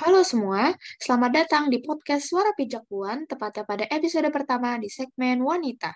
Halo 0.00 0.24
semua, 0.24 0.72
selamat 0.96 1.44
datang 1.44 1.68
di 1.68 1.84
podcast 1.84 2.32
Suara 2.32 2.56
Pijakuan, 2.56 3.28
tepatnya 3.28 3.68
pada 3.68 3.84
episode 3.84 4.24
pertama 4.32 4.80
di 4.80 4.88
segmen 4.88 5.44
Wanita. 5.44 5.92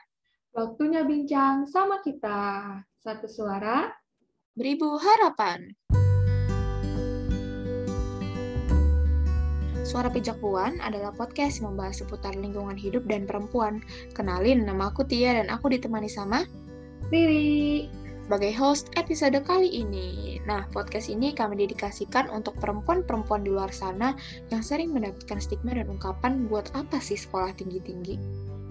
Waktunya 0.52 1.08
bincang 1.08 1.64
sama 1.64 2.04
kita. 2.04 2.36
Satu 3.00 3.24
suara, 3.24 3.88
Beribu 4.52 5.00
harapan. 5.00 5.72
Suara 9.88 10.12
Pijakuan 10.12 10.84
adalah 10.84 11.16
podcast 11.16 11.64
yang 11.64 11.72
membahas 11.72 12.04
seputar 12.04 12.36
lingkungan 12.36 12.76
hidup 12.76 13.08
dan 13.08 13.24
perempuan. 13.24 13.80
Kenalin, 14.12 14.68
nama 14.68 14.92
aku 14.92 15.08
Tia 15.08 15.32
dan 15.32 15.48
aku 15.48 15.72
ditemani 15.72 16.12
sama 16.12 16.44
Riri. 17.08 18.03
Sebagai 18.24 18.56
host 18.56 18.88
episode 18.96 19.36
kali 19.44 19.68
ini. 19.84 20.40
Nah, 20.48 20.64
podcast 20.72 21.12
ini 21.12 21.36
kami 21.36 21.60
dedikasikan 21.60 22.32
untuk 22.32 22.56
perempuan-perempuan 22.56 23.44
di 23.44 23.52
luar 23.52 23.68
sana 23.68 24.16
yang 24.48 24.64
sering 24.64 24.96
mendapatkan 24.96 25.36
stigma 25.36 25.76
dan 25.76 25.92
ungkapan 25.92 26.48
buat 26.48 26.72
apa 26.72 26.96
sih 27.04 27.20
sekolah 27.20 27.52
tinggi-tinggi. 27.60 28.16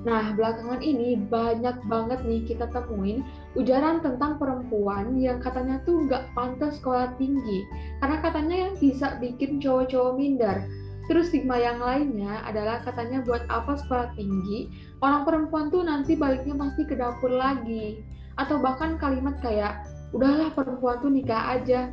Nah, 0.04 0.34
belakangan 0.34 0.82
ini 0.82 1.16
banyak 1.30 1.86
banget 1.86 2.26
nih 2.26 2.42
kita 2.50 2.66
temuin 2.74 3.22
ujaran 3.54 4.02
tentang 4.02 4.42
perempuan 4.42 5.22
yang 5.22 5.38
katanya 5.38 5.80
tuh 5.86 6.02
nggak 6.10 6.34
pantas 6.34 6.82
sekolah 6.82 7.14
tinggi. 7.22 7.62
Karena 8.02 8.18
katanya 8.26 8.56
yang 8.68 8.74
bisa 8.82 9.22
bikin 9.22 9.62
cowok-cowok 9.62 10.18
minder. 10.18 10.66
Terus 11.06 11.30
stigma 11.30 11.62
yang 11.62 11.78
lainnya 11.78 12.42
adalah 12.42 12.82
katanya 12.82 13.22
buat 13.22 13.46
apa 13.54 13.78
sekolah 13.78 14.18
tinggi, 14.18 14.74
orang 15.04 15.30
perempuan 15.30 15.70
tuh 15.70 15.86
nanti 15.86 16.18
baliknya 16.18 16.58
pasti 16.58 16.90
ke 16.90 16.98
dapur 16.98 17.32
lagi. 17.32 18.02
Atau 18.40 18.60
bahkan 18.60 18.98
kalimat 18.98 19.38
kayak, 19.40 19.86
udahlah 20.14 20.54
perempuan 20.54 21.02
tuh 21.02 21.12
nikah 21.12 21.60
aja. 21.60 21.90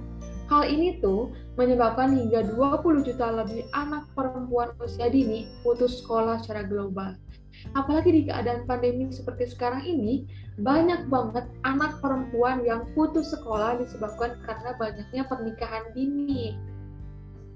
Hal 0.51 0.67
ini 0.67 0.99
tuh 0.99 1.31
menyebabkan 1.55 2.11
hingga 2.11 2.43
20 2.59 3.07
juta 3.07 3.27
lebih 3.31 3.69
anak 3.71 4.09
perempuan 4.19 4.75
usia 4.83 5.07
dini 5.07 5.47
putus 5.63 6.03
sekolah 6.03 6.43
secara 6.43 6.67
global. 6.67 7.15
Apalagi 7.77 8.11
di 8.11 8.23
keadaan 8.27 8.65
pandemi 8.65 9.13
seperti 9.13 9.53
sekarang 9.53 9.85
ini, 9.85 10.27
banyak 10.59 11.07
banget 11.07 11.47
anak 11.63 12.01
perempuan 12.03 12.65
yang 12.65 12.89
putus 12.97 13.31
sekolah 13.31 13.79
disebabkan 13.79 14.41
karena 14.43 14.75
banyaknya 14.81 15.23
pernikahan 15.29 15.85
dini. 15.95 16.57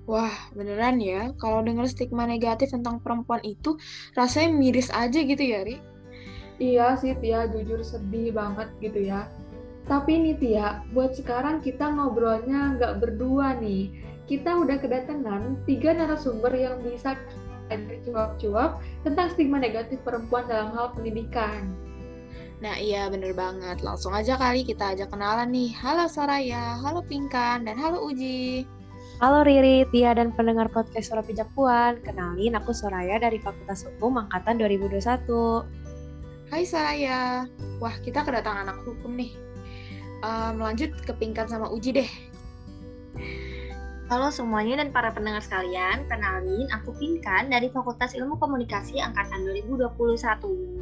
Wah, 0.04 0.52
beneran 0.52 1.00
ya, 1.00 1.32
kalau 1.40 1.64
denger 1.64 1.88
stigma 1.88 2.28
negatif 2.28 2.76
tentang 2.76 3.00
perempuan 3.00 3.40
itu, 3.40 3.80
rasanya 4.12 4.52
miris 4.52 4.92
aja 4.92 5.16
gitu 5.16 5.40
ya, 5.40 5.64
Ri? 5.64 5.80
Iya 6.62 6.94
sih 6.94 7.18
Tia, 7.18 7.50
jujur 7.50 7.82
sedih 7.82 8.30
banget 8.30 8.70
gitu 8.78 9.10
ya. 9.10 9.26
Tapi 9.90 10.16
nih 10.22 10.36
Tia, 10.38 10.86
buat 10.94 11.18
sekarang 11.18 11.58
kita 11.60 11.90
ngobrolnya 11.90 12.78
nggak 12.78 13.02
berdua 13.02 13.58
nih. 13.58 13.90
Kita 14.24 14.56
udah 14.56 14.80
kedatangan 14.80 15.66
tiga 15.68 15.92
narasumber 15.92 16.54
yang 16.54 16.80
bisa 16.80 17.18
kita 17.68 17.96
cuap-cuap 18.06 18.80
tentang 19.02 19.28
stigma 19.34 19.58
negatif 19.58 19.98
perempuan 20.06 20.46
dalam 20.46 20.72
hal 20.72 20.94
pendidikan. 20.94 21.74
Nah 22.62 22.80
iya 22.80 23.10
bener 23.10 23.36
banget, 23.36 23.84
langsung 23.84 24.14
aja 24.14 24.38
kali 24.38 24.64
kita 24.64 24.96
ajak 24.96 25.12
kenalan 25.12 25.50
nih. 25.52 25.74
Halo 25.76 26.08
Soraya, 26.08 26.80
halo 26.80 27.04
Pinkan, 27.04 27.66
dan 27.68 27.76
halo 27.76 28.08
Uji. 28.08 28.64
Halo 29.20 29.46
Riri, 29.46 29.86
Tia, 29.92 30.10
dan 30.16 30.34
pendengar 30.34 30.66
podcast 30.72 31.12
Suara 31.12 31.22
Pijakuan. 31.22 32.02
Kenalin, 32.02 32.58
aku 32.58 32.74
Soraya 32.74 33.20
dari 33.20 33.38
Fakultas 33.38 33.86
Hukum 33.86 34.18
Angkatan 34.18 34.58
2021. 34.58 35.83
Hai 36.54 36.62
Soraya, 36.70 37.50
wah 37.82 37.98
kita 37.98 38.22
kedatangan 38.22 38.62
anak 38.62 38.78
hukum 38.86 39.18
nih. 39.18 39.34
Em, 40.22 40.54
lanjut 40.54 40.94
ke 41.02 41.10
Pinkan 41.10 41.50
sama 41.50 41.66
Uji 41.66 41.90
deh. 41.90 42.06
Halo 44.06 44.30
semuanya 44.30 44.78
dan 44.78 44.94
para 44.94 45.10
pendengar 45.10 45.42
sekalian, 45.42 46.06
kenalin 46.06 46.70
aku 46.70 46.94
Pinkan 46.94 47.50
dari 47.50 47.74
Fakultas 47.74 48.14
Ilmu 48.14 48.38
Komunikasi 48.38 49.02
Angkatan 49.02 49.42
2021. 49.66 50.78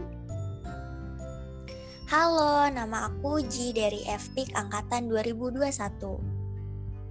Halo, 2.13 2.69
nama 2.69 3.09
aku 3.09 3.41
Ji 3.41 3.73
dari 3.73 4.05
FPIK 4.05 4.53
Angkatan 4.53 5.09
2021. 5.09 6.21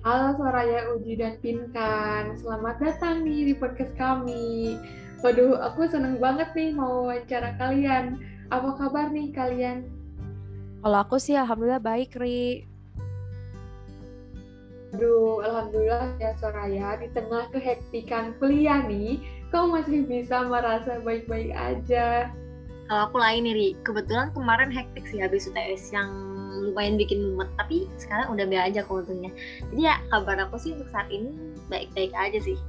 Halo 0.06 0.38
Soraya, 0.38 0.86
Uji, 0.94 1.18
dan 1.18 1.42
Pinkan. 1.42 2.38
Selamat 2.38 2.78
datang 2.78 3.26
nih 3.26 3.42
di 3.42 3.54
podcast 3.58 3.98
kami. 3.98 4.78
Waduh, 5.26 5.58
aku 5.66 5.90
seneng 5.90 6.22
banget 6.22 6.54
nih 6.54 6.78
mau 6.78 7.10
wawancara 7.10 7.58
kalian. 7.58 8.22
Apa 8.52 8.76
kabar 8.76 9.08
nih 9.16 9.32
kalian? 9.32 9.88
Kalau 10.84 10.98
aku 11.00 11.16
sih 11.16 11.40
Alhamdulillah 11.40 11.80
baik, 11.80 12.20
Ri. 12.20 12.68
Aduh, 14.92 15.40
Alhamdulillah 15.40 16.20
ya 16.20 16.36
Soraya, 16.36 17.00
di 17.00 17.08
tengah 17.16 17.48
kehektikan 17.56 18.36
kuliah 18.44 18.84
nih, 18.84 19.24
kau 19.56 19.72
masih 19.72 20.04
bisa 20.04 20.44
merasa 20.44 21.00
baik-baik 21.00 21.56
aja. 21.56 22.28
Kalau 22.92 23.02
aku 23.08 23.24
lain 23.24 23.48
nih, 23.48 23.56
Ri. 23.56 23.70
kebetulan 23.88 24.36
kemarin 24.36 24.68
hektik 24.68 25.08
sih 25.08 25.24
habis 25.24 25.48
UTS 25.48 25.96
yang 25.96 26.12
lumayan 26.68 27.00
bikin 27.00 27.24
mumet, 27.24 27.48
tapi 27.56 27.88
sekarang 27.96 28.36
udah 28.36 28.44
biasa 28.52 28.68
aja 28.68 28.80
kok 28.84 29.00
untungnya. 29.08 29.32
Jadi 29.72 29.82
ya 29.88 29.96
kabar 30.12 30.44
aku 30.44 30.60
sih 30.60 30.76
untuk 30.76 30.92
saat 30.92 31.08
ini 31.08 31.32
baik-baik 31.72 32.12
aja 32.12 32.40
sih. 32.44 32.60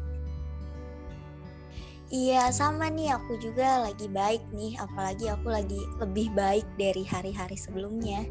Iya, 2.13 2.53
sama 2.53 2.93
nih 2.93 3.17
aku 3.17 3.41
juga 3.41 3.89
lagi 3.89 4.05
baik 4.05 4.45
nih, 4.53 4.77
apalagi 4.77 5.33
aku 5.33 5.49
lagi 5.49 5.81
lebih 5.97 6.29
baik 6.37 6.69
dari 6.77 7.09
hari-hari 7.09 7.57
sebelumnya. 7.57 8.29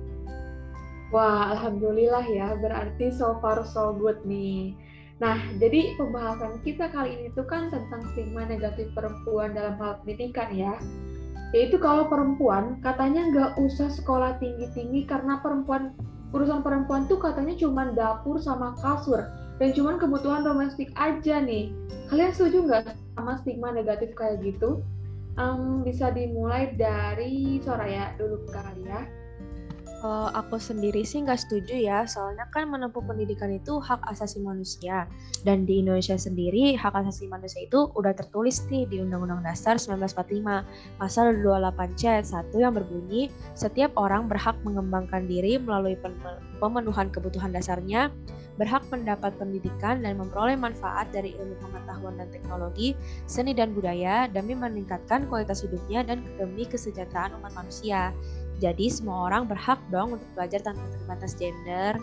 Wah, 1.09 1.58
Alhamdulillah 1.58 2.22
ya, 2.30 2.53
berarti 2.62 3.09
so 3.09 3.41
far 3.41 3.66
so 3.66 3.97
good 3.97 4.22
nih. 4.22 4.78
Nah, 5.18 5.41
jadi 5.58 5.97
pembahasan 5.97 6.62
kita 6.62 6.94
kali 6.94 7.25
ini 7.25 7.34
tuh 7.34 7.50
kan 7.50 7.74
tentang 7.74 8.06
stigma 8.14 8.46
negatif 8.46 8.86
perempuan 8.94 9.58
dalam 9.58 9.74
hal 9.81 9.97
pendidikan 10.06 10.53
ya. 10.53 10.78
Yaitu 11.50 11.81
kalau 11.81 12.06
perempuan 12.06 12.78
katanya 12.86 13.34
nggak 13.34 13.52
usah 13.66 13.90
sekolah 13.90 14.38
tinggi-tinggi 14.38 15.09
karena 15.09 15.41
perempuan 15.41 15.97
urusan 16.38 16.62
perempuan 16.62 17.09
tuh 17.09 17.18
katanya 17.18 17.58
cuma 17.58 17.90
dapur 17.97 18.38
sama 18.38 18.78
kasur 18.78 19.25
dan 19.61 19.77
cuma 19.77 20.01
kebutuhan 20.01 20.41
domestik 20.41 20.89
aja 20.97 21.38
nih. 21.38 21.69
Kalian 22.09 22.33
setuju 22.33 22.66
nggak 22.66 22.97
sama 23.13 23.38
stigma 23.45 23.69
negatif 23.69 24.17
kayak 24.17 24.41
gitu? 24.41 24.81
Em, 25.38 25.85
bisa 25.85 26.09
dimulai 26.09 26.73
dari 26.73 27.61
Soraya 27.61 28.17
dulu 28.17 28.41
kali 28.49 28.89
ya. 28.89 29.05
Kalau 30.01 30.34
aku 30.34 30.57
sendiri 30.57 31.06
sih 31.06 31.22
nggak 31.22 31.45
setuju 31.45 31.78
ya, 31.78 32.09
soalnya 32.09 32.50
kan 32.50 32.66
menempuh 32.66 33.06
pendidikan 33.06 33.53
itu 33.53 33.78
hak 33.78 34.01
asasi 34.09 34.41
manusia. 34.41 35.06
Dan 35.45 35.69
di 35.69 35.85
Indonesia 35.85 36.17
sendiri, 36.17 36.73
hak 36.73 37.06
asasi 37.06 37.29
manusia 37.29 37.69
itu 37.69 37.85
udah 37.94 38.09
tertulis 38.17 38.66
nih 38.73 38.90
di 38.90 38.97
Undang-Undang 38.97 39.45
Dasar 39.45 39.78
1945, 39.78 40.66
pasal 40.97 41.38
28C 41.45 42.01
ayat 42.17 42.28
1 42.34 42.50
yang 42.57 42.73
berbunyi, 42.73 43.29
setiap 43.53 43.94
orang 43.94 44.25
berhak 44.25 44.57
mengembangkan 44.66 45.29
diri 45.29 45.61
melalui 45.61 45.94
pemenuhan 46.57 47.13
kebutuhan 47.13 47.53
dasarnya, 47.53 48.09
berhak 48.57 48.81
mendapat 48.90 49.38
pendidikan 49.38 50.01
dan 50.01 50.17
memperoleh 50.17 50.57
manfaat 50.57 51.13
dari 51.13 51.38
ilmu 51.38 51.61
pengetahuan 51.61 52.17
dan 52.17 52.29
teknologi, 52.34 52.97
seni 53.29 53.53
dan 53.53 53.78
budaya, 53.78 54.25
demi 54.25 54.57
meningkatkan 54.57 55.29
kualitas 55.29 55.61
hidupnya 55.61 56.01
dan 56.01 56.25
demi 56.41 56.66
kesejahteraan 56.66 57.38
umat 57.38 57.53
manusia. 57.53 58.09
Jadi 58.61 58.94
semua 58.94 59.25
orang 59.25 59.49
berhak 59.49 59.81
dong 59.89 60.22
untuk 60.22 60.29
belajar 60.38 60.61
tanpa 60.61 60.85
terbatas 60.94 61.33
gender. 61.33 61.97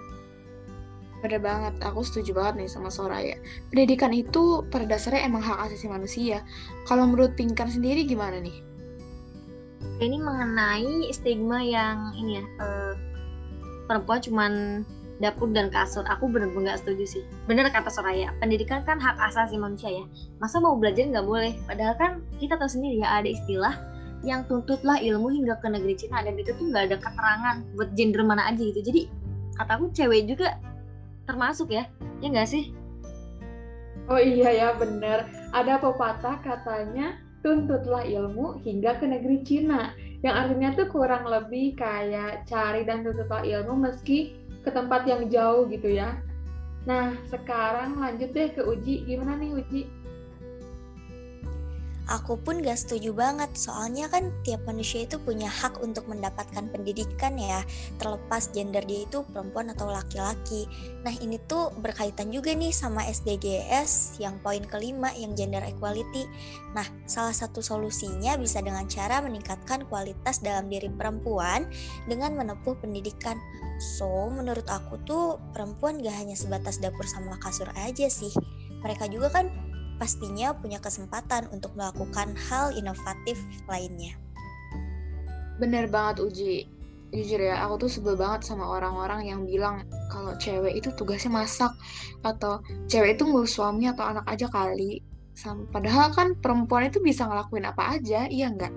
Bener 1.23 1.43
banget, 1.43 1.75
aku 1.83 2.03
setuju 2.03 2.35
banget 2.35 2.67
nih 2.67 2.71
sama 2.71 2.91
Soraya. 2.91 3.39
Pendidikan 3.71 4.11
itu 4.11 4.67
pada 4.71 4.87
dasarnya 4.87 5.27
emang 5.27 5.43
hak 5.43 5.71
asasi 5.71 5.87
manusia. 5.87 6.43
Kalau 6.87 7.07
menurut 7.07 7.35
Pinkan 7.39 7.71
sendiri 7.71 8.07
gimana 8.07 8.43
nih? 8.43 8.59
Ini 9.99 10.19
mengenai 10.19 11.11
stigma 11.11 11.59
yang 11.63 12.15
ini 12.19 12.39
ya, 12.39 12.45
eh, 12.47 12.95
perempuan 13.91 14.23
cuman 14.23 14.53
dapur 15.19 15.51
dan 15.51 15.71
kasur. 15.75 16.07
Aku 16.07 16.31
bener-bener 16.31 16.75
nggak 16.75 16.87
setuju 16.87 17.19
sih. 17.19 17.23
Bener 17.51 17.67
kata 17.71 17.91
Soraya, 17.91 18.31
pendidikan 18.39 18.87
kan 18.87 19.03
hak 19.03 19.19
asasi 19.19 19.59
manusia 19.59 19.91
ya. 19.91 20.05
Masa 20.39 20.63
mau 20.63 20.79
belajar 20.79 21.03
nggak 21.03 21.27
boleh? 21.27 21.55
Padahal 21.67 21.95
kan 21.99 22.11
kita 22.39 22.55
tahu 22.55 22.71
sendiri 22.71 23.03
ya 23.03 23.19
ada 23.23 23.27
istilah 23.27 23.75
yang 24.27 24.43
tuntutlah 24.51 24.99
ilmu 24.99 25.31
hingga 25.31 25.59
ke 25.63 25.71
negeri 25.71 25.95
Cina 25.95 26.23
dan 26.27 26.35
itu 26.35 26.51
tuh 26.55 26.67
nggak 26.71 26.91
ada 26.91 26.97
keterangan 26.99 27.57
buat 27.79 27.91
gender 27.95 28.23
mana 28.27 28.51
aja 28.51 28.59
gitu. 28.59 28.81
Jadi 28.83 29.07
kataku 29.55 29.91
cewek 29.95 30.27
juga 30.27 30.59
termasuk 31.29 31.71
ya, 31.71 31.87
ya 32.19 32.27
nggak 32.31 32.49
sih? 32.49 32.75
Oh 34.09 34.17
iya 34.17 34.49
ya 34.51 34.69
bener, 34.75 35.29
ada 35.53 35.77
pepatah 35.77 36.41
katanya 36.41 37.21
tuntutlah 37.45 38.03
ilmu 38.09 38.59
hingga 38.65 38.97
ke 38.97 39.05
negeri 39.05 39.45
Cina. 39.45 39.93
Yang 40.25 40.35
artinya 40.35 40.71
tuh 40.75 40.89
kurang 40.91 41.25
lebih 41.31 41.79
kayak 41.79 42.49
cari 42.49 42.83
dan 42.83 43.07
tuntutlah 43.07 43.45
ilmu 43.45 43.87
meski 43.87 44.35
ke 44.67 44.71
tempat 44.73 45.07
yang 45.07 45.31
jauh 45.31 45.69
gitu 45.71 45.95
ya. 45.95 46.19
Nah 46.89 47.15
sekarang 47.29 48.01
lanjut 48.01 48.33
deh 48.33 48.51
ke 48.51 48.65
Uji, 48.65 49.07
gimana 49.07 49.37
nih 49.39 49.55
Uji? 49.55 49.83
Aku 52.09 52.41
pun 52.41 52.65
gak 52.65 52.81
setuju 52.81 53.13
banget, 53.13 53.53
soalnya 53.53 54.09
kan 54.09 54.33
tiap 54.41 54.65
manusia 54.65 55.05
itu 55.05 55.21
punya 55.21 55.45
hak 55.45 55.85
untuk 55.85 56.09
mendapatkan 56.09 56.65
pendidikan 56.73 57.37
ya, 57.37 57.61
terlepas 58.01 58.49
gender 58.57 58.81
dia 58.89 59.05
itu 59.05 59.29
perempuan 59.29 59.69
atau 59.69 59.93
laki-laki. 59.93 60.65
Nah 61.05 61.13
ini 61.21 61.37
tuh 61.45 61.69
berkaitan 61.77 62.33
juga 62.33 62.57
nih 62.57 62.73
sama 62.73 63.05
SDGs 63.05 64.25
yang 64.25 64.41
poin 64.41 64.65
kelima 64.65 65.13
yang 65.21 65.37
gender 65.37 65.61
equality. 65.61 66.25
Nah 66.73 66.89
salah 67.05 67.37
satu 67.37 67.61
solusinya 67.61 68.41
bisa 68.41 68.65
dengan 68.65 68.89
cara 68.89 69.21
meningkatkan 69.21 69.85
kualitas 69.93 70.41
dalam 70.41 70.73
diri 70.73 70.89
perempuan 70.89 71.69
dengan 72.09 72.41
menempuh 72.41 72.73
pendidikan. 72.81 73.37
So 74.01 74.33
menurut 74.33 74.65
aku 74.65 74.97
tuh 75.05 75.37
perempuan 75.53 76.01
gak 76.01 76.17
hanya 76.25 76.41
sebatas 76.41 76.81
dapur 76.81 77.05
sama 77.05 77.37
kasur 77.37 77.69
aja 77.77 78.09
sih. 78.09 78.33
Mereka 78.81 79.13
juga 79.13 79.29
kan 79.29 79.68
pastinya 79.99 80.55
punya 80.55 80.79
kesempatan 80.79 81.51
untuk 81.51 81.75
melakukan 81.75 82.33
hal 82.49 82.73
inovatif 82.73 83.37
lainnya. 83.67 84.15
Bener 85.59 85.91
banget 85.91 86.23
Uji. 86.23 86.57
Jujur 87.09 87.41
ya, 87.41 87.65
aku 87.65 87.89
tuh 87.89 87.91
sebel 87.91 88.21
banget 88.21 88.45
sama 88.45 88.69
orang-orang 88.69 89.33
yang 89.33 89.41
bilang 89.49 89.83
kalau 90.13 90.37
cewek 90.37 90.77
itu 90.77 90.93
tugasnya 90.93 91.33
masak 91.33 91.73
atau 92.21 92.61
cewek 92.85 93.17
itu 93.17 93.25
ngurus 93.25 93.57
suami 93.57 93.89
atau 93.89 94.05
anak 94.05 94.29
aja 94.29 94.45
kali. 94.53 95.01
Padahal 95.73 96.13
kan 96.13 96.37
perempuan 96.37 96.93
itu 96.93 97.01
bisa 97.01 97.25
ngelakuin 97.25 97.65
apa 97.65 97.97
aja, 97.97 98.29
iya 98.29 98.53
nggak? 98.53 98.75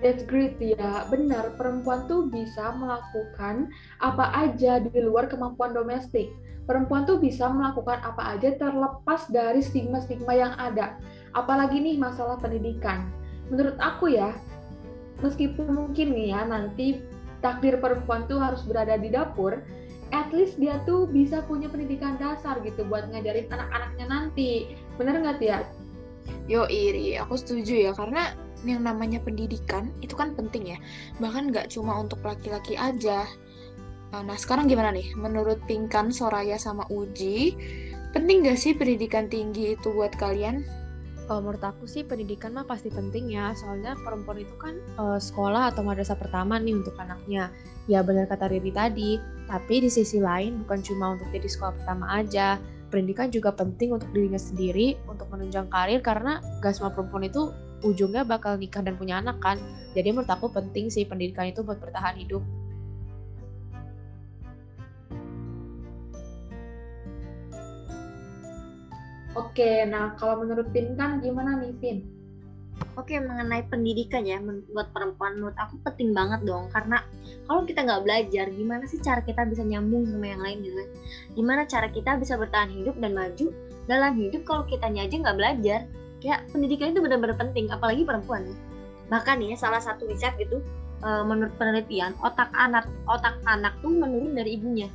That's 0.00 0.24
great 0.24 0.56
ya, 0.56 1.04
benar 1.12 1.60
perempuan 1.60 2.08
tuh 2.08 2.32
bisa 2.32 2.72
melakukan 2.72 3.68
apa 4.00 4.32
aja 4.32 4.80
di 4.80 4.96
luar 4.96 5.28
kemampuan 5.28 5.76
domestik 5.76 6.32
perempuan 6.70 7.02
tuh 7.02 7.18
bisa 7.18 7.50
melakukan 7.50 7.98
apa 8.06 8.38
aja 8.38 8.54
terlepas 8.54 9.26
dari 9.26 9.58
stigma-stigma 9.58 10.38
yang 10.38 10.54
ada. 10.54 10.94
Apalagi 11.34 11.82
nih 11.82 11.98
masalah 11.98 12.38
pendidikan. 12.38 13.10
Menurut 13.50 13.74
aku 13.82 14.14
ya, 14.14 14.30
meskipun 15.18 15.66
mungkin 15.74 16.14
nih 16.14 16.30
ya 16.30 16.46
nanti 16.46 17.02
takdir 17.42 17.82
perempuan 17.82 18.30
tuh 18.30 18.38
harus 18.38 18.62
berada 18.62 18.94
di 18.94 19.10
dapur, 19.10 19.58
at 20.14 20.30
least 20.30 20.62
dia 20.62 20.78
tuh 20.86 21.10
bisa 21.10 21.42
punya 21.42 21.66
pendidikan 21.66 22.14
dasar 22.22 22.62
gitu 22.62 22.86
buat 22.86 23.10
ngajarin 23.10 23.50
anak-anaknya 23.50 24.06
nanti. 24.06 24.78
Bener 24.94 25.18
nggak 25.18 25.42
ya? 25.42 25.66
Yo 26.46 26.70
iri, 26.70 27.18
aku 27.18 27.34
setuju 27.34 27.90
ya 27.90 27.92
karena 27.98 28.30
yang 28.66 28.84
namanya 28.84 29.22
pendidikan 29.22 29.88
itu 30.04 30.12
kan 30.16 30.36
penting 30.36 30.76
ya. 30.76 30.78
Bahkan 31.22 31.52
nggak 31.54 31.72
cuma 31.72 31.96
untuk 32.00 32.20
laki-laki 32.24 32.76
aja, 32.76 33.24
Eh, 34.10 34.22
nah 34.26 34.34
sekarang 34.34 34.66
gimana 34.66 34.90
nih? 34.90 35.14
Menurut 35.14 35.62
Pinkan, 35.70 36.10
Soraya, 36.10 36.58
sama 36.58 36.82
Uji, 36.90 37.54
penting 38.10 38.42
gak 38.42 38.58
sih 38.58 38.74
pendidikan 38.74 39.30
tinggi 39.30 39.78
itu 39.78 39.94
buat 39.94 40.10
kalian? 40.18 40.66
Kalau 41.30 41.46
menurut 41.46 41.62
aku 41.62 41.86
sih 41.86 42.02
pendidikan 42.02 42.50
mah 42.50 42.66
pasti 42.66 42.90
penting 42.90 43.30
ya, 43.30 43.54
soalnya 43.54 43.94
perempuan 44.02 44.42
itu 44.42 44.50
kan 44.58 44.74
uh, 44.98 45.14
sekolah 45.14 45.70
atau 45.70 45.86
madrasah 45.86 46.18
pertama 46.18 46.58
nih 46.58 46.74
untuk 46.74 46.98
anaknya. 46.98 47.54
Ya 47.86 48.02
benar 48.02 48.26
kata 48.26 48.50
Riri 48.50 48.74
tadi, 48.74 49.14
tapi 49.46 49.78
di 49.78 49.86
sisi 49.86 50.18
lain 50.18 50.66
bukan 50.66 50.82
cuma 50.82 51.14
untuk 51.14 51.30
jadi 51.30 51.46
sekolah 51.46 51.72
pertama 51.78 52.10
aja, 52.18 52.58
pendidikan 52.90 53.30
juga 53.30 53.54
penting 53.54 53.94
untuk 53.94 54.10
dirinya 54.10 54.42
sendiri, 54.42 54.98
untuk 55.06 55.30
menunjang 55.30 55.70
karir 55.70 56.02
karena 56.02 56.42
gak 56.58 56.74
semua 56.74 56.90
perempuan 56.90 57.30
itu 57.30 57.54
ujungnya 57.80 58.22
bakal 58.24 58.56
nikah 58.60 58.84
dan 58.84 58.96
punya 58.96 59.20
anak 59.20 59.40
kan. 59.40 59.56
Jadi 59.96 60.14
menurut 60.14 60.30
aku 60.30 60.52
penting 60.52 60.92
sih 60.92 61.08
pendidikan 61.08 61.50
itu 61.50 61.64
buat 61.64 61.80
bertahan 61.80 62.16
hidup. 62.20 62.44
Oke, 69.30 69.86
nah 69.86 70.18
kalau 70.18 70.42
menurut 70.42 70.74
Pin 70.74 70.98
kan 70.98 71.22
gimana 71.22 71.54
nih 71.62 71.74
Pin? 71.78 71.98
Oke, 72.98 73.14
mengenai 73.22 73.62
pendidikan 73.70 74.26
ya, 74.26 74.42
buat 74.42 74.90
perempuan 74.90 75.38
menurut 75.38 75.54
aku 75.54 75.78
penting 75.86 76.10
banget 76.10 76.42
dong. 76.42 76.66
Karena 76.74 76.98
kalau 77.46 77.62
kita 77.62 77.86
nggak 77.86 78.02
belajar, 78.02 78.50
gimana 78.50 78.84
sih 78.90 78.98
cara 78.98 79.22
kita 79.22 79.46
bisa 79.46 79.62
nyambung 79.62 80.10
sama 80.10 80.26
yang 80.26 80.42
lain 80.42 80.58
gitu? 80.66 80.82
Gimana 81.38 81.62
cara 81.70 81.86
kita 81.88 82.18
bisa 82.18 82.34
bertahan 82.34 82.74
hidup 82.74 82.98
dan 82.98 83.14
maju 83.14 83.46
dalam 83.86 84.12
hidup 84.18 84.42
kalau 84.42 84.66
kita 84.66 84.90
aja 84.90 85.14
nggak 85.14 85.38
belajar? 85.38 85.80
Ya, 86.20 86.44
pendidikan 86.52 86.92
itu 86.92 87.00
benar-benar 87.00 87.36
penting, 87.40 87.72
apalagi 87.72 88.04
perempuan 88.04 88.44
ya. 88.48 88.56
Bahkan 89.08 89.40
ya, 89.40 89.56
salah 89.56 89.80
satu 89.80 90.04
riset 90.06 90.36
gitu, 90.36 90.60
menurut 91.00 91.56
penelitian, 91.56 92.12
otak 92.20 92.52
anak 92.52 92.84
otak 93.08 93.40
anak 93.48 93.72
tuh 93.80 93.88
menurun 93.88 94.36
dari 94.36 94.60
ibunya. 94.60 94.86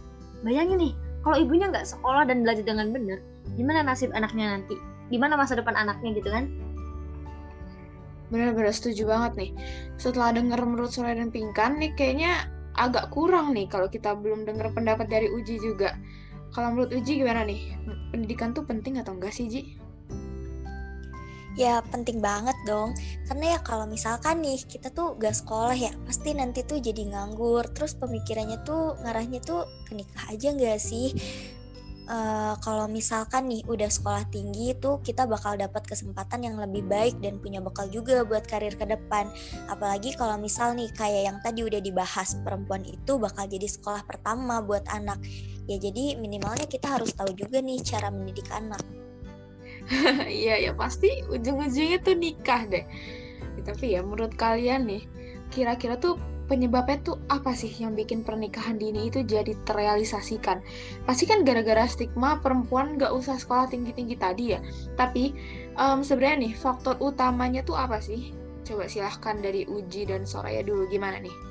Bayangin 0.46 0.78
nih, 0.78 0.94
kalau 1.26 1.42
ibunya 1.42 1.68
nggak 1.74 1.90
sekolah 1.90 2.30
dan 2.30 2.46
belajar 2.46 2.62
dengan 2.62 2.94
benar, 2.94 3.18
gimana 3.54 3.82
nasib 3.86 4.12
anaknya 4.14 4.58
nanti 4.58 4.76
gimana 5.14 5.38
masa 5.38 5.54
depan 5.54 5.78
anaknya 5.78 6.18
gitu 6.18 6.30
kan 6.34 6.50
benar-benar 8.34 8.74
setuju 8.74 9.06
banget 9.06 9.34
nih 9.38 9.52
setelah 10.02 10.34
denger 10.34 10.58
menurut 10.66 10.90
Soraya 10.90 11.22
dan 11.22 11.30
Pingkan 11.30 11.78
nih 11.78 11.94
kayaknya 11.94 12.50
agak 12.74 13.14
kurang 13.14 13.54
nih 13.54 13.70
kalau 13.70 13.86
kita 13.86 14.18
belum 14.18 14.44
dengar 14.50 14.74
pendapat 14.74 15.06
dari 15.08 15.30
Uji 15.30 15.62
juga 15.62 15.94
kalau 16.50 16.74
menurut 16.74 16.92
Uji 16.92 17.22
gimana 17.22 17.46
nih 17.46 17.78
pendidikan 18.10 18.52
tuh 18.52 18.66
penting 18.66 18.98
atau 18.98 19.14
enggak 19.14 19.32
sih 19.32 19.46
Ji? 19.46 19.78
Ya 21.56 21.80
penting 21.88 22.20
banget 22.20 22.56
dong, 22.68 22.92
karena 23.32 23.56
ya 23.56 23.60
kalau 23.64 23.88
misalkan 23.88 24.44
nih 24.44 24.60
kita 24.68 24.92
tuh 24.92 25.16
gak 25.16 25.40
sekolah 25.40 25.72
ya, 25.72 25.96
pasti 26.04 26.36
nanti 26.36 26.68
tuh 26.68 26.84
jadi 26.84 27.16
nganggur, 27.16 27.64
terus 27.72 27.96
pemikirannya 27.96 28.60
tuh 28.68 29.00
ngarahnya 29.00 29.40
tuh 29.40 29.64
ke 29.88 29.96
nikah 29.96 30.36
aja 30.36 30.52
gak 30.52 30.80
sih? 30.84 31.16
uh, 32.10 32.54
kalau 32.62 32.86
misalkan 32.90 33.50
nih 33.50 33.62
udah 33.66 33.90
sekolah 33.90 34.26
tinggi 34.30 34.74
itu 34.74 35.02
kita 35.02 35.26
bakal 35.26 35.58
dapat 35.58 35.86
kesempatan 35.86 36.46
yang 36.46 36.56
lebih 36.58 36.86
baik 36.86 37.18
dan 37.22 37.38
punya 37.42 37.60
bekal 37.62 37.90
juga 37.90 38.24
buat 38.26 38.46
karir 38.46 38.78
ke 38.78 38.86
depan. 38.86 39.30
Apalagi 39.70 40.14
kalau 40.18 40.38
misal 40.40 40.74
nih 40.78 40.90
kayak 40.94 41.24
yang 41.34 41.38
tadi 41.42 41.66
udah 41.66 41.82
dibahas 41.82 42.38
perempuan 42.42 42.86
itu 42.86 43.18
bakal 43.18 43.46
jadi 43.50 43.68
sekolah 43.68 44.06
pertama 44.06 44.62
buat 44.62 44.86
anak. 44.90 45.22
Ya 45.66 45.82
jadi 45.82 46.18
minimalnya 46.18 46.70
kita 46.70 46.98
harus 46.98 47.14
tahu 47.14 47.34
juga 47.34 47.62
nih 47.62 47.82
cara 47.82 48.14
mendidik 48.14 48.50
anak. 48.54 49.05
Iya 50.42 50.70
ya 50.70 50.72
pasti 50.74 51.22
ujung-ujungnya 51.30 52.02
tuh 52.02 52.16
nikah 52.18 52.66
deh. 52.70 52.86
Tapi 53.66 53.98
ya 53.98 54.06
menurut 54.06 54.38
kalian 54.38 54.86
nih 54.86 55.04
kira-kira 55.50 55.98
tuh 55.98 56.22
penyebabnya 56.46 57.02
tuh 57.02 57.18
apa 57.26 57.58
sih 57.58 57.74
yang 57.74 57.98
bikin 57.98 58.22
pernikahan 58.22 58.78
dini 58.78 59.10
itu 59.10 59.26
jadi 59.26 59.58
terrealisasikan? 59.66 60.62
Pasti 61.06 61.26
kan 61.26 61.42
gara-gara 61.42 61.90
stigma 61.90 62.38
perempuan 62.42 63.02
gak 63.02 63.14
usah 63.14 63.42
sekolah 63.42 63.70
tinggi-tinggi 63.70 64.16
tadi 64.18 64.54
ya. 64.54 64.60
Tapi 64.94 65.34
um, 65.78 66.06
sebenarnya 66.06 66.50
nih 66.50 66.54
faktor 66.54 67.02
utamanya 67.02 67.66
tuh 67.66 67.78
apa 67.78 67.98
sih? 67.98 68.34
Coba 68.66 68.90
silahkan 68.90 69.38
dari 69.42 69.66
Uji 69.66 70.10
dan 70.10 70.26
Soraya 70.26 70.62
dulu 70.62 70.90
gimana 70.90 71.22
nih? 71.22 71.45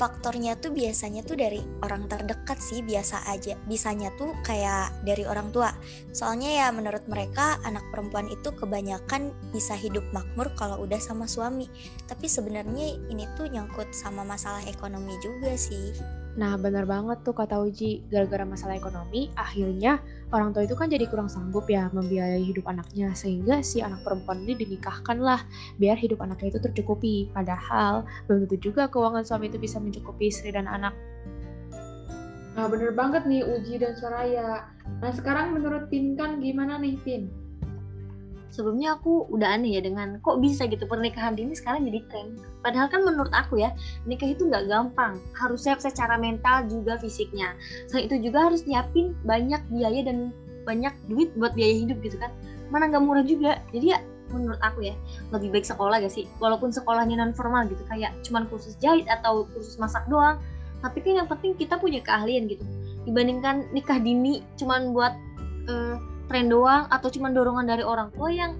Faktornya 0.00 0.56
tuh 0.56 0.72
biasanya 0.72 1.20
tuh 1.24 1.36
dari 1.36 1.60
orang 1.84 2.08
terdekat 2.08 2.58
sih 2.58 2.80
biasa 2.80 3.28
aja. 3.28 3.58
Bisanya 3.68 4.12
tuh 4.16 4.32
kayak 4.46 5.04
dari 5.04 5.24
orang 5.28 5.52
tua. 5.52 5.72
Soalnya 6.14 6.64
ya 6.64 6.66
menurut 6.72 7.04
mereka 7.10 7.60
anak 7.66 7.84
perempuan 7.92 8.30
itu 8.30 8.52
kebanyakan 8.54 9.34
bisa 9.52 9.76
hidup 9.76 10.04
makmur 10.14 10.52
kalau 10.56 10.80
udah 10.80 11.00
sama 11.00 11.28
suami. 11.28 11.68
Tapi 12.08 12.26
sebenarnya 12.30 12.98
ini 13.12 13.28
tuh 13.36 13.50
nyangkut 13.50 13.92
sama 13.92 14.24
masalah 14.24 14.64
ekonomi 14.64 15.16
juga 15.20 15.52
sih 15.58 16.21
Nah, 16.32 16.56
benar 16.56 16.88
banget 16.88 17.20
tuh 17.28 17.36
kata 17.36 17.60
Uji, 17.60 18.08
gara-gara 18.08 18.48
masalah 18.48 18.72
ekonomi, 18.72 19.28
akhirnya 19.36 20.00
orang 20.32 20.56
tua 20.56 20.64
itu 20.64 20.72
kan 20.72 20.88
jadi 20.88 21.04
kurang 21.04 21.28
sanggup 21.28 21.68
ya 21.68 21.92
membiayai 21.92 22.40
hidup 22.40 22.64
anaknya, 22.72 23.12
sehingga 23.12 23.60
si 23.60 23.84
anak 23.84 24.00
perempuan 24.00 24.40
ini 24.48 24.56
dinikahkan 24.56 25.20
lah, 25.20 25.44
biar 25.76 26.00
hidup 26.00 26.24
anaknya 26.24 26.56
itu 26.56 26.60
tercukupi. 26.64 27.28
Padahal, 27.36 28.08
belum 28.24 28.48
tentu 28.48 28.72
juga 28.72 28.88
keuangan 28.88 29.28
suami 29.28 29.52
itu 29.52 29.60
bisa 29.60 29.76
mencukupi 29.76 30.32
istri 30.32 30.48
dan 30.56 30.64
anak. 30.64 30.96
Nah, 32.56 32.64
bener 32.68 32.96
banget 32.96 33.28
nih 33.28 33.44
Uji 33.44 33.76
dan 33.76 33.92
Soraya. 33.92 34.72
Nah, 35.04 35.12
sekarang 35.12 35.52
menurut 35.52 35.92
Pinkan 35.92 36.40
gimana 36.40 36.80
nih, 36.80 36.96
Pin? 37.04 37.28
Sebelumnya 38.52 39.00
aku 39.00 39.26
udah 39.32 39.56
aneh 39.56 39.80
ya 39.80 39.82
dengan 39.82 40.20
kok 40.20 40.38
bisa 40.44 40.68
gitu 40.68 40.84
pernikahan 40.84 41.32
dini 41.32 41.56
sekarang 41.56 41.88
jadi 41.88 42.00
tren. 42.12 42.36
Padahal 42.60 42.92
kan 42.92 43.00
menurut 43.02 43.32
aku 43.32 43.58
ya 43.58 43.72
nikah 44.04 44.28
itu 44.28 44.44
nggak 44.44 44.68
gampang. 44.68 45.16
Harus 45.32 45.64
siap 45.64 45.80
secara 45.80 46.20
mental 46.20 46.68
juga 46.68 47.00
fisiknya. 47.00 47.56
Selain 47.88 48.12
itu 48.12 48.28
juga 48.28 48.52
harus 48.52 48.62
nyiapin 48.68 49.16
banyak 49.24 49.64
biaya 49.72 50.04
dan 50.04 50.30
banyak 50.68 50.92
duit 51.08 51.32
buat 51.34 51.56
biaya 51.56 51.80
hidup 51.80 51.98
gitu 52.04 52.20
kan. 52.20 52.30
Mana 52.68 52.92
nggak 52.92 53.02
murah 53.02 53.24
juga. 53.24 53.58
Jadi 53.72 53.96
ya 53.96 53.98
menurut 54.28 54.60
aku 54.60 54.84
ya 54.84 54.94
lebih 55.32 55.48
baik 55.52 55.64
sekolah 55.64 56.04
gak 56.04 56.12
sih? 56.12 56.28
Walaupun 56.36 56.72
sekolahnya 56.72 57.16
non 57.20 57.32
formal 57.32 57.68
gitu 57.72 57.82
kayak 57.88 58.12
cuman 58.24 58.44
kursus 58.52 58.76
jahit 58.80 59.08
atau 59.08 59.48
kursus 59.56 59.80
masak 59.80 60.04
doang. 60.12 60.36
Tapi 60.84 61.00
kan 61.00 61.24
yang 61.24 61.28
penting 61.28 61.56
kita 61.56 61.80
punya 61.80 62.04
keahlian 62.04 62.52
gitu. 62.52 62.64
Dibandingkan 63.08 63.72
nikah 63.72 63.96
dini 63.96 64.44
cuman 64.60 64.92
buat 64.92 65.14
uh, 65.72 65.96
tren 66.30 66.46
doang 66.50 66.86
atau 66.90 67.08
cuma 67.10 67.30
dorongan 67.30 67.66
dari 67.66 67.84
orang 67.86 68.10
tua 68.14 68.28
yang 68.30 68.58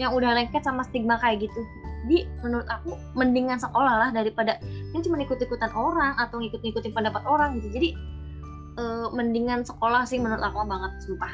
yang 0.00 0.16
udah 0.16 0.34
lengket 0.34 0.64
sama 0.64 0.82
stigma 0.86 1.20
kayak 1.20 1.46
gitu 1.46 1.60
jadi 2.04 2.28
menurut 2.44 2.68
aku 2.68 3.00
mendingan 3.16 3.56
sekolah 3.56 3.94
lah 4.06 4.10
daripada 4.12 4.60
yang 4.92 5.02
cuma 5.02 5.20
ikut-ikutan 5.22 5.72
orang 5.72 6.12
atau 6.20 6.40
ngikut-ngikutin 6.40 6.92
pendapat 6.92 7.22
orang 7.24 7.56
gitu 7.60 7.68
jadi 7.72 7.88
uh, 8.76 9.08
mendingan 9.14 9.64
sekolah 9.64 10.04
sih 10.04 10.20
menurut 10.20 10.42
aku 10.42 10.64
banget 10.66 10.92
sumpah 11.04 11.32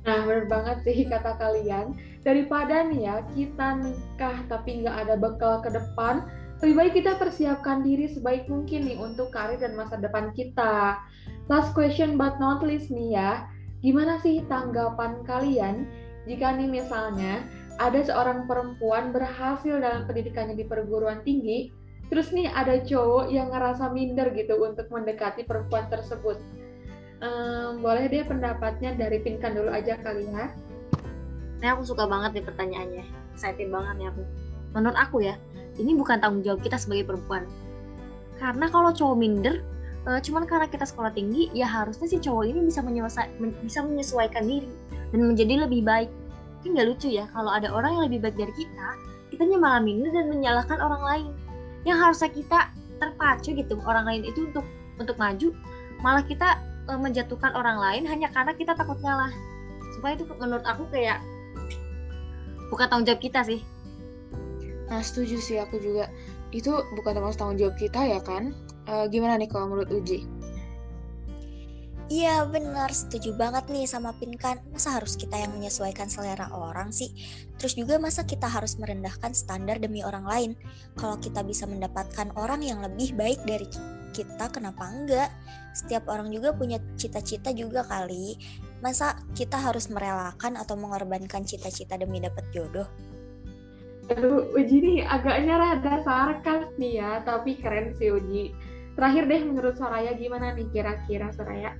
Nah, 0.00 0.24
bener 0.24 0.48
banget 0.48 0.80
sih 0.80 1.04
kata 1.04 1.36
kalian. 1.36 1.92
Daripada 2.24 2.88
nih 2.88 3.04
ya, 3.04 3.16
kita 3.36 3.76
nikah 3.84 4.36
tapi 4.48 4.80
nggak 4.80 4.96
ada 4.96 5.14
bekal 5.20 5.60
ke 5.60 5.68
depan, 5.68 6.24
lebih 6.64 6.76
baik 6.76 6.92
kita 7.04 7.20
persiapkan 7.20 7.84
diri 7.84 8.08
sebaik 8.08 8.48
mungkin 8.48 8.88
nih 8.88 8.96
untuk 8.96 9.32
karir 9.32 9.60
dan 9.60 9.76
masa 9.76 10.00
depan 10.00 10.32
kita. 10.32 10.96
Last 11.52 11.76
question 11.76 12.16
but 12.16 12.40
not 12.40 12.64
least 12.64 12.88
nih 12.88 13.16
ya, 13.16 13.44
gimana 13.80 14.20
sih 14.20 14.44
tanggapan 14.48 15.24
kalian 15.24 15.88
jika 16.28 16.52
nih 16.52 16.68
misalnya 16.68 17.44
ada 17.80 18.00
seorang 18.04 18.44
perempuan 18.44 19.08
berhasil 19.10 19.80
dalam 19.80 20.04
pendidikannya 20.04 20.52
di 20.52 20.68
perguruan 20.68 21.24
tinggi, 21.24 21.72
terus 22.12 22.28
nih 22.28 22.52
ada 22.52 22.76
cowok 22.84 23.32
yang 23.32 23.48
ngerasa 23.48 23.88
minder 23.88 24.28
gitu 24.36 24.60
untuk 24.60 24.92
mendekati 24.92 25.48
perempuan 25.48 25.88
tersebut 25.88 26.36
Um, 27.20 27.84
boleh 27.84 28.08
deh 28.08 28.24
pendapatnya 28.24 28.96
dari 28.96 29.20
Pinkan 29.20 29.52
dulu 29.52 29.68
aja 29.68 30.00
kali 30.00 30.24
ya. 30.24 30.48
Ini 31.60 31.76
aku 31.76 31.84
suka 31.84 32.08
banget 32.08 32.40
nih 32.40 32.44
pertanyaannya. 32.48 33.04
Excited 33.36 33.68
banget 33.68 33.94
nih 34.00 34.08
aku. 34.08 34.22
Menurut 34.72 34.96
aku 34.96 35.16
ya, 35.20 35.36
ini 35.76 35.92
bukan 35.92 36.16
tanggung 36.16 36.40
jawab 36.40 36.64
kita 36.64 36.80
sebagai 36.80 37.12
perempuan. 37.12 37.44
Karena 38.40 38.72
kalau 38.72 38.88
cowok 38.96 39.16
minder, 39.20 39.60
uh, 40.06 40.20
cuman 40.20 40.44
karena 40.48 40.66
kita 40.70 40.86
sekolah 40.86 41.12
tinggi, 41.12 41.50
ya 41.52 41.66
harusnya 41.66 42.06
si 42.06 42.16
cowok 42.20 42.44
ini 42.48 42.60
bisa, 42.68 42.80
bisa 43.64 43.80
menyesuaikan 43.84 44.44
diri 44.46 44.70
dan 45.10 45.20
menjadi 45.26 45.66
lebih 45.66 45.84
baik. 45.84 46.10
Kan 46.60 46.76
nggak 46.76 46.86
lucu 46.92 47.08
ya 47.08 47.24
kalau 47.32 47.50
ada 47.50 47.72
orang 47.72 47.96
yang 47.96 48.04
lebih 48.12 48.20
baik 48.28 48.36
dari 48.36 48.52
kita, 48.54 48.88
kita 49.32 49.42
malah 49.56 49.80
minder 49.80 50.12
dan 50.12 50.28
menyalahkan 50.28 50.78
orang 50.78 51.02
lain. 51.02 51.28
Yang 51.88 51.98
harusnya 52.04 52.30
kita 52.32 52.60
terpacu 53.00 53.56
gitu 53.56 53.74
orang 53.88 54.04
lain 54.04 54.22
itu 54.28 54.52
untuk 54.52 54.66
untuk 55.00 55.16
maju, 55.16 55.56
malah 56.04 56.20
kita 56.24 56.60
uh, 56.88 57.00
menjatuhkan 57.00 57.52
orang 57.56 57.80
lain 57.80 58.02
hanya 58.04 58.28
karena 58.32 58.52
kita 58.52 58.76
takut 58.76 59.00
ngalah 59.00 59.32
supaya 60.00 60.16
itu 60.16 60.24
menurut 60.40 60.64
aku 60.64 60.88
kayak 60.88 61.20
bukan 62.72 62.86
tanggung 62.88 63.06
jawab 63.06 63.20
kita 63.20 63.40
sih 63.44 63.60
nah 64.88 65.02
setuju 65.04 65.38
sih 65.38 65.58
aku 65.60 65.78
juga 65.78 66.10
itu 66.50 66.72
bukan 66.98 67.12
termasuk 67.14 67.38
tanggung 67.38 67.58
jawab 67.60 67.76
kita 67.76 68.00
ya 68.00 68.20
kan 68.22 68.56
uh, 68.90 69.06
gimana 69.06 69.38
nih 69.38 69.46
kalau 69.46 69.70
menurut 69.70 69.90
Uji 69.94 70.26
Iya 72.10 72.42
benar, 72.42 72.90
setuju 72.90 73.38
banget 73.38 73.70
nih 73.70 73.86
sama 73.86 74.10
Pinkan. 74.18 74.58
Masa 74.74 74.98
harus 74.98 75.14
kita 75.14 75.38
yang 75.38 75.54
menyesuaikan 75.54 76.10
selera 76.10 76.50
orang 76.50 76.90
sih? 76.90 77.14
Terus 77.54 77.78
juga 77.78 78.02
masa 78.02 78.26
kita 78.26 78.50
harus 78.50 78.74
merendahkan 78.82 79.30
standar 79.30 79.78
demi 79.78 80.02
orang 80.02 80.26
lain? 80.26 80.50
Kalau 80.98 81.22
kita 81.22 81.46
bisa 81.46 81.70
mendapatkan 81.70 82.34
orang 82.34 82.66
yang 82.66 82.82
lebih 82.82 83.14
baik 83.14 83.46
dari 83.46 83.70
kita, 84.10 84.50
kenapa 84.50 84.90
enggak? 84.90 85.30
Setiap 85.70 86.10
orang 86.10 86.34
juga 86.34 86.50
punya 86.50 86.82
cita-cita 86.98 87.54
juga 87.54 87.86
kali. 87.86 88.34
Masa 88.82 89.14
kita 89.38 89.62
harus 89.62 89.86
merelakan 89.86 90.58
atau 90.58 90.74
mengorbankan 90.74 91.46
cita-cita 91.46 91.94
demi 91.94 92.18
dapat 92.18 92.42
jodoh? 92.50 92.90
Aduh, 94.10 94.50
Uji 94.58 94.82
nih 94.82 95.00
agaknya 95.06 95.54
rada 95.54 96.02
sarkas 96.02 96.74
nih 96.74 96.98
ya, 96.98 97.22
tapi 97.22 97.54
keren 97.54 97.94
sih 97.94 98.10
Uji. 98.10 98.50
Terakhir 99.00 99.24
deh 99.32 99.40
menurut 99.48 99.74
Soraya 99.80 100.12
gimana 100.12 100.52
nih 100.52 100.68
kira-kira 100.68 101.32
Soraya? 101.32 101.72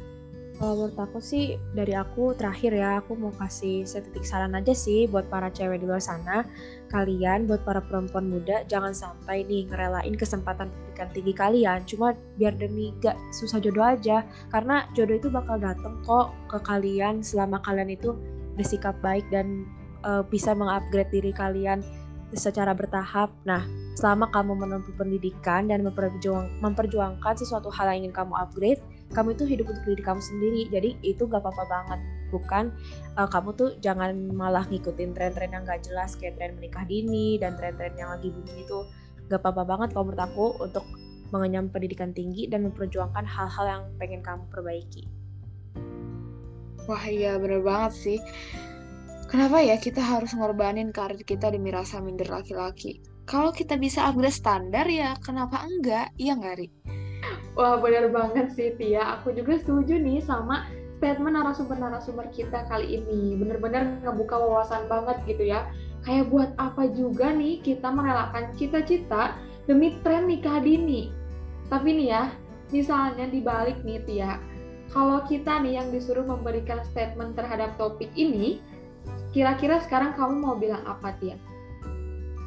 Kalau 0.57 0.73
menurut 0.73 0.97
aku 0.97 1.21
sih 1.21 1.61
dari 1.77 1.93
aku 1.93 2.33
terakhir 2.33 2.73
ya 2.73 3.05
aku 3.05 3.13
mau 3.13 3.29
kasih 3.37 3.85
setitik 3.85 4.25
saran 4.25 4.57
aja 4.57 4.73
sih 4.73 5.05
buat 5.05 5.29
para 5.29 5.53
cewek 5.53 5.85
di 5.85 5.87
luar 5.89 6.01
sana 6.01 6.49
kalian 6.89 7.45
buat 7.45 7.61
para 7.61 7.85
perempuan 7.85 8.29
muda 8.29 8.65
jangan 8.73 8.97
sampai 8.97 9.45
nih 9.45 9.69
ngerelain 9.69 10.17
kesempatan 10.17 10.73
pendidikan 10.73 11.09
tinggi 11.13 11.33
kalian 11.37 11.81
cuma 11.85 12.17
biar 12.41 12.57
demi 12.57 12.93
gak 13.05 13.17
susah 13.37 13.61
jodoh 13.61 13.85
aja 13.85 14.25
karena 14.53 14.89
jodoh 14.97 15.17
itu 15.21 15.29
bakal 15.29 15.61
dateng 15.61 16.01
kok 16.05 16.33
ke 16.49 16.57
kalian 16.65 17.21
selama 17.21 17.61
kalian 17.65 17.93
itu 17.93 18.17
bersikap 18.57 18.97
baik 19.05 19.25
dan 19.29 19.69
uh, 20.09 20.25
bisa 20.25 20.57
mengupgrade 20.57 21.13
diri 21.13 21.33
kalian 21.37 21.85
secara 22.37 22.77
bertahap. 22.77 23.33
Nah, 23.43 23.65
selama 23.99 24.31
kamu 24.31 24.55
menempuh 24.55 24.95
pendidikan 24.95 25.67
dan 25.67 25.83
memperjuang, 25.83 26.63
memperjuangkan 26.63 27.35
sesuatu 27.35 27.73
hal 27.75 27.91
yang 27.91 28.07
ingin 28.07 28.15
kamu 28.15 28.35
upgrade, 28.39 28.81
kamu 29.11 29.35
itu 29.35 29.45
hidup 29.47 29.67
untuk 29.67 29.85
diri 29.87 30.03
kamu 30.03 30.23
sendiri. 30.23 30.61
Jadi 30.71 30.91
itu 31.03 31.27
gak 31.27 31.43
apa-apa 31.43 31.65
banget. 31.67 32.01
Bukan 32.31 32.65
uh, 33.19 33.27
kamu 33.27 33.49
tuh 33.59 33.69
jangan 33.83 34.15
malah 34.31 34.63
ngikutin 34.71 35.11
tren-tren 35.13 35.51
yang 35.51 35.67
gak 35.67 35.83
jelas 35.83 36.15
kayak 36.15 36.39
tren 36.39 36.55
menikah 36.55 36.87
dini 36.87 37.35
dan 37.43 37.59
tren-tren 37.59 37.91
yang 37.99 38.15
lagi 38.15 38.31
booming 38.31 38.63
itu. 38.63 38.87
Gak 39.27 39.43
apa-apa 39.43 39.63
banget 39.67 39.89
kalau 39.95 40.05
menurut 40.07 40.23
aku 40.23 40.47
untuk 40.63 40.87
mengenyam 41.35 41.71
pendidikan 41.71 42.11
tinggi 42.15 42.47
dan 42.51 42.67
memperjuangkan 42.71 43.27
hal-hal 43.27 43.67
yang 43.67 43.83
pengen 43.99 44.23
kamu 44.23 44.47
perbaiki. 44.51 45.07
Wah 46.87 47.05
iya 47.07 47.39
bener 47.39 47.63
banget 47.63 47.93
sih. 47.95 48.19
Kenapa 49.31 49.63
ya 49.63 49.79
kita 49.79 50.03
harus 50.03 50.35
ngorbanin 50.35 50.91
karir 50.91 51.23
kita 51.23 51.55
demi 51.55 51.71
rasa 51.71 52.03
minder 52.03 52.27
laki-laki 52.27 52.99
kalau 53.29 53.51
kita 53.51 53.77
bisa 53.81 54.07
upgrade 54.09 54.35
standar 54.35 54.87
ya 54.89 55.17
kenapa 55.21 55.65
enggak 55.67 56.13
iya 56.21 56.37
nggak 56.37 56.57
Ri? 56.61 56.69
Wah 57.59 57.77
benar 57.83 58.09
banget 58.15 58.55
sih 58.55 58.73
Tia. 58.79 59.21
Aku 59.21 59.35
juga 59.35 59.59
setuju 59.59 59.99
nih 59.99 60.23
sama 60.23 60.71
statement 61.01 61.35
narasumber-narasumber 61.37 62.29
kita 62.31 62.69
kali 62.69 63.01
ini. 63.01 63.35
Bener-bener 63.41 64.01
ngebuka 64.05 64.37
wawasan 64.37 64.87
banget 64.87 65.19
gitu 65.27 65.49
ya. 65.49 65.67
Kayak 66.05 66.33
buat 66.33 66.51
apa 66.57 66.89
juga 66.93 67.33
nih 67.33 67.61
kita 67.61 67.93
merelakan 67.93 68.53
cita-cita 68.57 69.37
demi 69.69 70.01
tren 70.01 70.29
nikah 70.29 70.61
dini. 70.63 71.13
Tapi 71.69 71.93
nih 71.97 72.09
ya, 72.13 72.23
misalnya 72.73 73.29
dibalik 73.29 73.79
nih 73.85 74.01
Tia, 74.09 74.41
kalau 74.91 75.23
kita 75.29 75.63
nih 75.63 75.79
yang 75.79 75.89
disuruh 75.95 76.27
memberikan 76.27 76.83
statement 76.91 77.39
terhadap 77.39 77.79
topik 77.79 78.11
ini, 78.19 78.59
kira-kira 79.31 79.79
sekarang 79.87 80.19
kamu 80.19 80.35
mau 80.43 80.55
bilang 80.59 80.83
apa 80.83 81.15
Tia? 81.23 81.39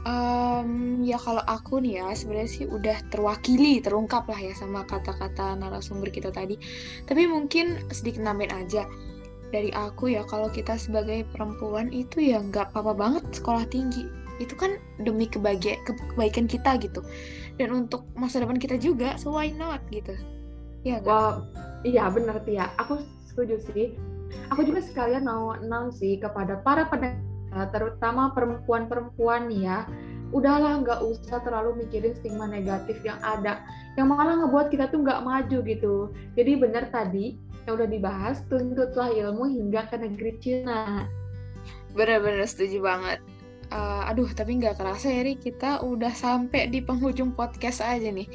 Um, 0.03 0.99
ya 0.99 1.15
kalau 1.15 1.39
aku 1.47 1.79
nih 1.79 2.03
ya 2.03 2.11
sebenarnya 2.11 2.51
sih 2.51 2.65
udah 2.67 2.97
terwakili, 3.07 3.79
terungkap 3.79 4.27
lah 4.27 4.35
ya 4.35 4.51
sama 4.51 4.83
kata-kata 4.83 5.55
narasumber 5.55 6.11
kita 6.11 6.27
tadi. 6.27 6.59
Tapi 7.07 7.23
mungkin 7.23 7.79
sedikit 7.87 8.19
nambahin 8.19 8.51
aja 8.51 8.83
dari 9.55 9.71
aku 9.71 10.11
ya 10.11 10.27
kalau 10.27 10.51
kita 10.51 10.75
sebagai 10.75 11.23
perempuan 11.31 11.87
itu 11.95 12.19
ya 12.19 12.43
nggak 12.43 12.75
apa-apa 12.75 12.93
banget 12.99 13.23
sekolah 13.31 13.63
tinggi. 13.71 14.03
Itu 14.43 14.59
kan 14.59 14.75
demi 14.99 15.23
kebahagia 15.23 15.79
kebaikan 15.87 16.51
kita 16.51 16.75
gitu. 16.83 16.99
Dan 17.55 17.71
untuk 17.71 18.03
masa 18.19 18.43
depan 18.43 18.59
kita 18.59 18.75
juga, 18.75 19.15
so 19.15 19.31
why 19.31 19.55
not 19.55 19.79
gitu. 19.87 20.11
Ya? 20.83 20.99
Wow, 20.99 21.47
iya 21.87 22.11
benar 22.11 22.43
Tia. 22.43 22.75
Aku 22.75 22.99
setuju 23.23 23.61
sih. 23.71 23.95
Aku 24.51 24.67
juga 24.67 24.83
sekalian 24.83 25.23
mau 25.23 25.55
enam 25.55 25.93
sih 25.95 26.19
kepada 26.19 26.59
para 26.59 26.89
pendengar 26.91 27.32
terutama 27.73 28.33
perempuan-perempuan 28.33 29.49
ya. 29.53 29.85
Udahlah 30.33 30.81
nggak 30.81 30.99
usah 31.05 31.45
terlalu 31.45 31.85
mikirin 31.85 32.17
stigma 32.17 32.49
negatif 32.49 32.97
yang 33.05 33.21
ada. 33.21 33.61
Yang 33.93 34.07
malah 34.09 34.35
ngebuat 34.41 34.73
kita 34.73 34.89
tuh 34.89 35.05
nggak 35.05 35.21
maju 35.21 35.57
gitu. 35.61 35.95
Jadi 36.33 36.51
benar 36.57 36.89
tadi 36.89 37.37
yang 37.63 37.79
udah 37.79 37.89
dibahas 37.89 38.41
tuntutlah 38.49 39.13
ilmu 39.13 39.45
hingga 39.45 39.87
ke 39.87 39.95
negeri 40.01 40.31
Cina. 40.41 41.05
Bener-bener 41.93 42.49
setuju 42.49 42.81
banget. 42.81 43.19
Uh, 43.73 44.05
aduh 44.05 44.29
tapi 44.29 44.61
nggak 44.61 44.77
kerasa 44.77 45.09
ya 45.09 45.25
Ri 45.25 45.33
kita 45.33 45.81
udah 45.81 46.13
sampai 46.13 46.69
di 46.69 46.85
penghujung 46.85 47.33
podcast 47.33 47.81
aja 47.81 48.05
nih 48.13 48.29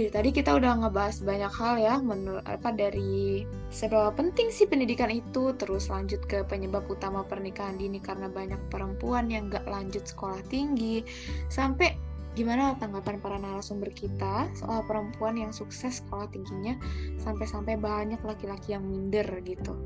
dari 0.00 0.08
tadi 0.08 0.30
kita 0.32 0.56
udah 0.56 0.80
ngebahas 0.80 1.20
banyak 1.20 1.52
hal 1.52 1.74
ya 1.76 1.94
menurut 2.00 2.40
apa 2.48 2.72
dari 2.72 3.44
seberapa 3.68 4.08
penting 4.16 4.48
sih 4.48 4.64
pendidikan 4.64 5.12
itu 5.12 5.52
terus 5.60 5.92
lanjut 5.92 6.24
ke 6.24 6.40
penyebab 6.48 6.88
utama 6.88 7.20
pernikahan 7.20 7.76
dini 7.76 8.00
karena 8.00 8.32
banyak 8.32 8.56
perempuan 8.72 9.28
yang 9.28 9.52
gak 9.52 9.68
lanjut 9.68 10.00
sekolah 10.08 10.40
tinggi 10.48 11.04
sampai 11.52 11.92
gimana 12.32 12.72
tanggapan 12.80 13.20
para 13.20 13.36
narasumber 13.36 13.92
kita 13.92 14.48
soal 14.56 14.80
perempuan 14.88 15.36
yang 15.36 15.52
sukses 15.52 16.00
sekolah 16.00 16.32
tingginya 16.32 16.80
sampai-sampai 17.20 17.76
banyak 17.76 18.22
laki-laki 18.24 18.72
yang 18.72 18.86
minder 18.88 19.28
gitu. 19.44 19.76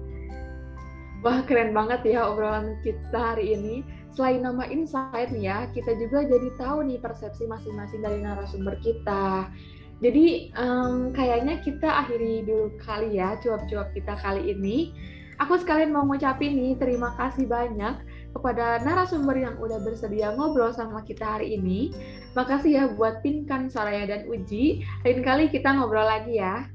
Wah 1.27 1.41
keren 1.43 1.73
banget 1.75 2.05
ya 2.05 2.29
obrolan 2.29 2.79
kita 2.85 3.17
hari 3.17 3.57
ini. 3.57 3.81
Selain 4.13 4.45
nama 4.45 4.69
insight 4.69 5.33
nih 5.33 5.49
ya, 5.49 5.59
kita 5.73 5.97
juga 5.97 6.23
jadi 6.23 6.53
tahu 6.61 6.87
nih 6.87 7.01
persepsi 7.03 7.49
masing-masing 7.49 8.05
dari 8.05 8.21
narasumber 8.21 8.77
kita. 8.85 9.49
Jadi 10.03 10.51
um, 10.59 11.15
kayaknya 11.15 11.63
kita 11.63 11.87
akhiri 11.87 12.43
dulu 12.43 12.75
kali 12.83 13.19
ya 13.19 13.39
cuap-cuap 13.39 13.95
kita 13.95 14.15
kali 14.19 14.51
ini. 14.51 14.91
Aku 15.43 15.59
sekalian 15.59 15.91
mau 15.91 16.07
ngucapin 16.07 16.55
nih 16.55 16.79
terima 16.79 17.11
kasih 17.19 17.51
banyak 17.51 17.99
kepada 18.35 18.83
narasumber 18.83 19.35
yang 19.39 19.55
udah 19.59 19.83
bersedia 19.83 20.35
ngobrol 20.35 20.71
sama 20.75 21.03
kita 21.03 21.39
hari 21.39 21.59
ini. 21.59 21.95
Makasih 22.35 22.71
ya 22.71 22.85
buat 22.91 23.23
Pinkan, 23.23 23.71
Saraya, 23.71 24.07
dan 24.11 24.27
Uji. 24.27 24.83
Lain 25.07 25.21
kali 25.23 25.51
kita 25.51 25.71
ngobrol 25.75 26.07
lagi 26.07 26.39
ya. 26.39 26.67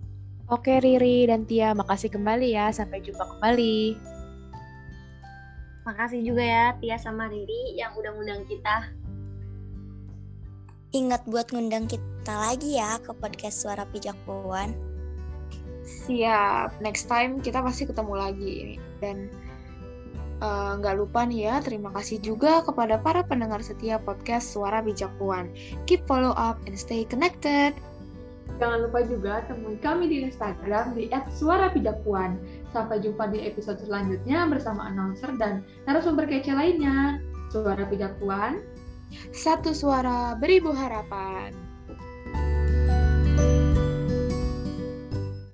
Oke 0.50 0.82
Riri 0.82 1.30
dan 1.30 1.46
Tia, 1.46 1.78
makasih 1.78 2.10
kembali 2.10 2.56
ya. 2.56 2.72
Sampai 2.72 3.04
jumpa 3.04 3.22
kembali. 3.38 4.00
Makasih 5.88 6.22
juga 6.26 6.44
ya 6.44 6.66
Tia 6.80 6.98
sama 6.98 7.28
Riri 7.32 7.80
yang 7.80 7.96
udah 7.96 8.12
ngundang 8.16 8.44
kita. 8.48 8.99
Ingat 10.90 11.26
buat 11.30 11.54
ngundang 11.54 11.86
kita 11.86 12.34
lagi 12.34 12.82
ya 12.82 12.98
ke 13.02 13.14
podcast 13.14 13.62
Suara 13.62 13.86
Pijak 13.90 14.18
Puan. 14.26 14.74
Siap, 15.86 16.82
next 16.82 17.06
time 17.06 17.38
kita 17.42 17.62
pasti 17.62 17.86
ketemu 17.86 18.14
lagi. 18.18 18.58
Dan 18.98 19.30
Eh, 20.40 20.72
nggak 20.80 20.96
uh, 20.96 21.00
lupa 21.04 21.28
nih 21.28 21.52
ya, 21.52 21.56
terima 21.60 21.92
kasih 21.92 22.24
juga 22.24 22.64
kepada 22.64 22.96
para 22.96 23.28
pendengar 23.28 23.60
setia 23.60 24.00
podcast 24.00 24.56
Suara 24.56 24.80
Bijak 24.80 25.12
Puan. 25.20 25.52
Keep 25.84 26.08
follow 26.08 26.32
up 26.32 26.56
and 26.64 26.80
stay 26.80 27.04
connected. 27.04 27.76
Jangan 28.56 28.88
lupa 28.88 29.04
juga 29.04 29.44
temui 29.52 29.76
kami 29.84 30.08
di 30.08 30.24
Instagram 30.24 30.96
di 30.96 31.12
@suarabijakpuan. 31.12 32.40
Sampai 32.72 33.04
jumpa 33.04 33.28
di 33.36 33.44
episode 33.44 33.84
selanjutnya 33.84 34.48
bersama 34.48 34.88
announcer 34.88 35.36
dan 35.36 35.60
narasumber 35.84 36.24
kece 36.24 36.56
lainnya. 36.56 37.20
Suara 37.52 37.84
Bijak 37.84 38.16
Puan. 38.24 38.64
Satu 39.34 39.74
suara 39.76 40.34
beribu 40.38 40.74
harapan. 40.74 41.69